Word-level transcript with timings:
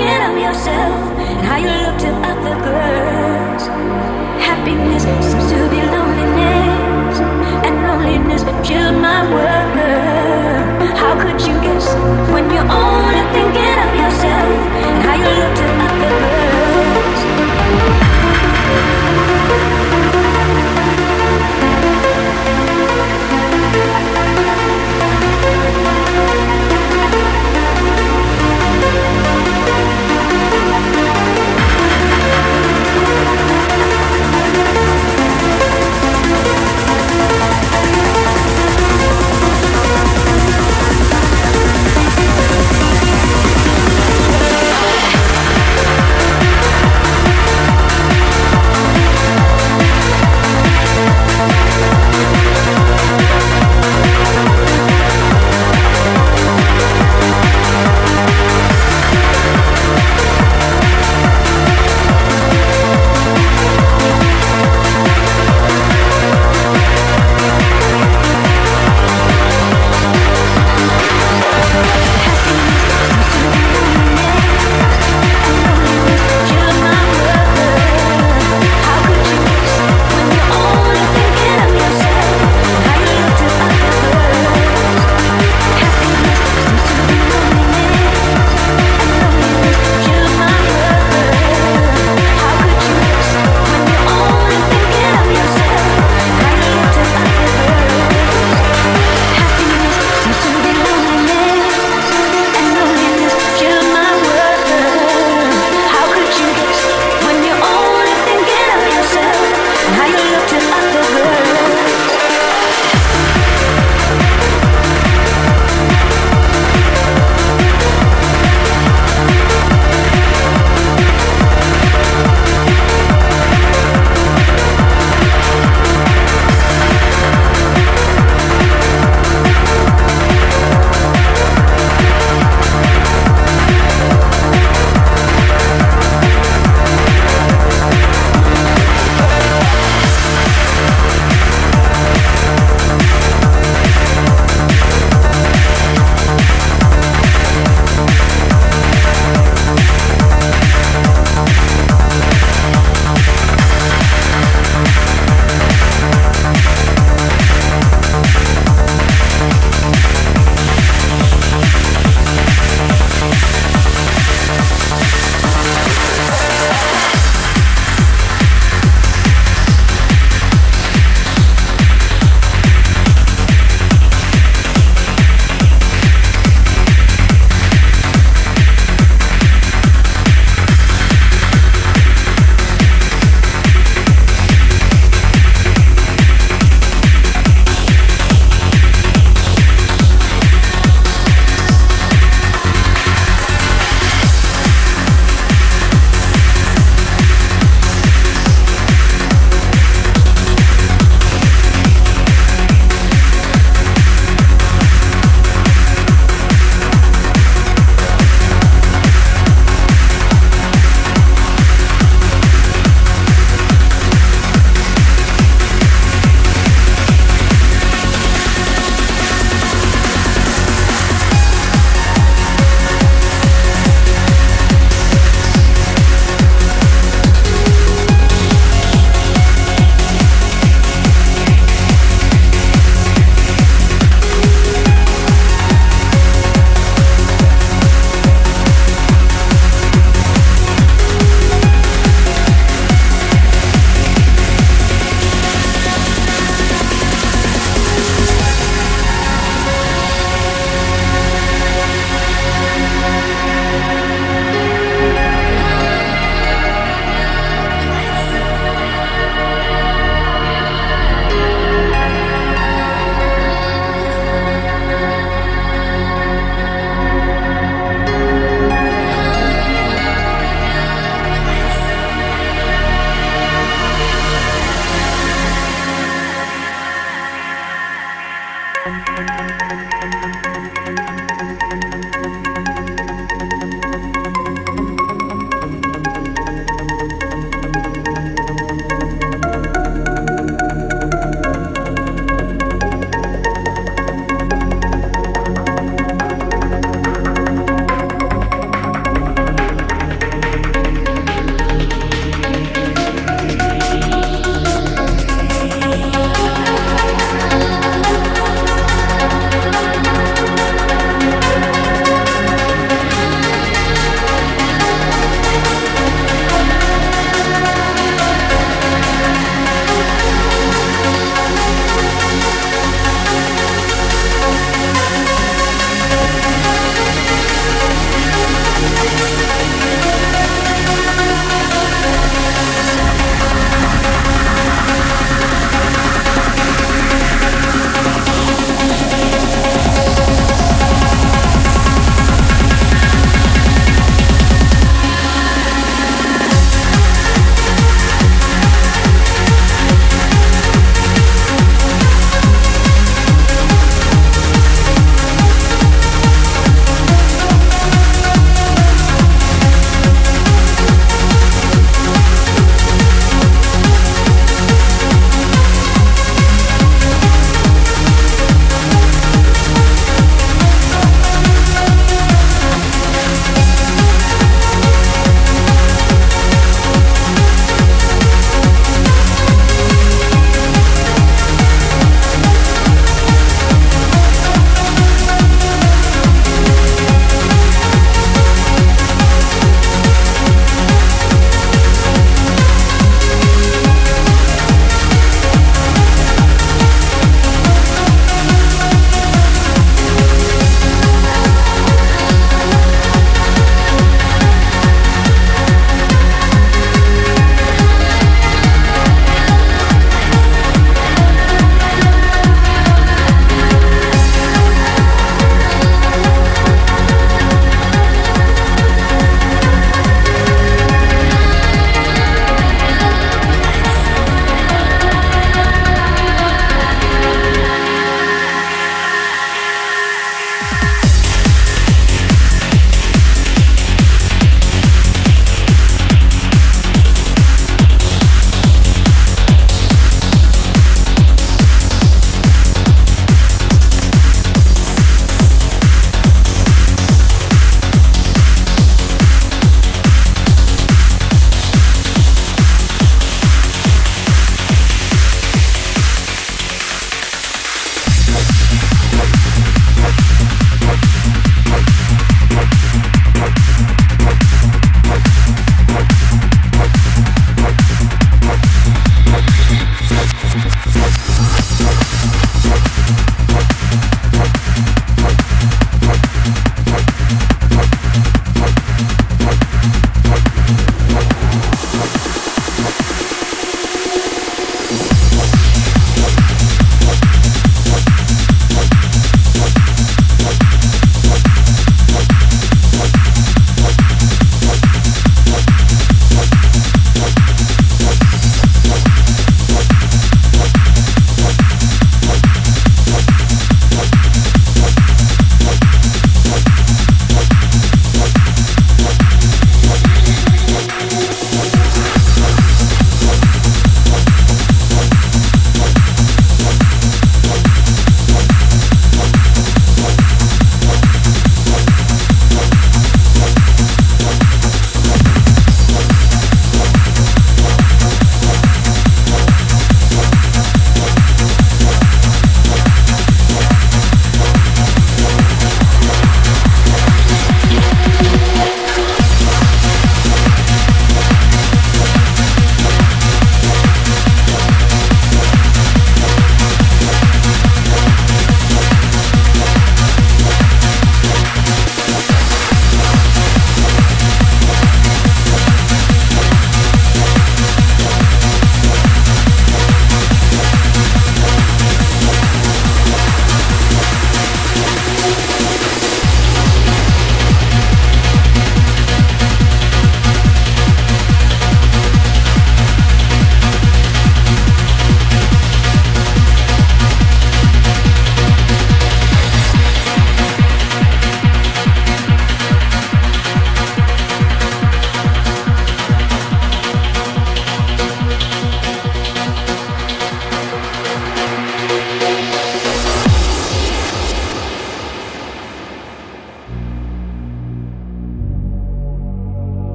thinking 0.00 0.22
of 0.30 0.38
yourself 0.38 1.18
and 1.18 1.40
how 1.46 1.56
you 1.56 1.68
look 1.84 1.98
to 1.98 2.10
other 2.30 2.56
girls. 2.64 3.62
Happiness 4.40 5.02
seems 5.02 5.50
to 5.52 5.58
be 5.68 5.80
loneliness, 5.94 7.20
and 7.66 7.74
loneliness 7.86 8.42
killed 8.66 8.96
my 8.96 9.20
world. 9.32 10.96
How 10.96 11.12
could 11.20 11.40
you 11.46 11.54
guess 11.60 11.86
when 12.32 12.50
you're 12.50 12.70
only 12.70 13.22
thinking 13.34 13.78
of 13.84 13.92
yourself 14.02 14.52
and 14.86 14.96
how 15.04 15.16
you 15.22 15.30
look 15.40 15.54
to 15.60 15.69